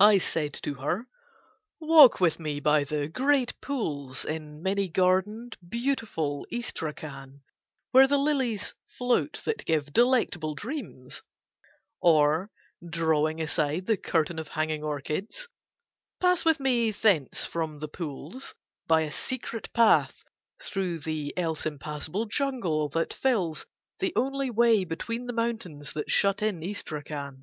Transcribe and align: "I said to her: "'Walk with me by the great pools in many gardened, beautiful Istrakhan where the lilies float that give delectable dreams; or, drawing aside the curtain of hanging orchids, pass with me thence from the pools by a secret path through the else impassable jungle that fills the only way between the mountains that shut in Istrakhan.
"I 0.00 0.16
said 0.16 0.54
to 0.62 0.72
her: 0.76 1.06
"'Walk 1.78 2.18
with 2.18 2.40
me 2.40 2.60
by 2.60 2.82
the 2.82 3.08
great 3.08 3.60
pools 3.60 4.24
in 4.24 4.62
many 4.62 4.88
gardened, 4.88 5.58
beautiful 5.68 6.46
Istrakhan 6.50 7.42
where 7.90 8.06
the 8.06 8.16
lilies 8.16 8.74
float 8.86 9.42
that 9.44 9.66
give 9.66 9.92
delectable 9.92 10.54
dreams; 10.54 11.20
or, 12.00 12.50
drawing 12.88 13.38
aside 13.38 13.84
the 13.84 13.98
curtain 13.98 14.38
of 14.38 14.48
hanging 14.48 14.82
orchids, 14.82 15.46
pass 16.20 16.46
with 16.46 16.58
me 16.58 16.90
thence 16.90 17.44
from 17.44 17.80
the 17.80 17.88
pools 17.88 18.54
by 18.86 19.02
a 19.02 19.12
secret 19.12 19.70
path 19.74 20.22
through 20.62 21.00
the 21.00 21.36
else 21.36 21.66
impassable 21.66 22.24
jungle 22.24 22.88
that 22.88 23.12
fills 23.12 23.66
the 23.98 24.14
only 24.16 24.48
way 24.48 24.84
between 24.86 25.26
the 25.26 25.34
mountains 25.34 25.92
that 25.92 26.10
shut 26.10 26.40
in 26.40 26.62
Istrakhan. 26.62 27.42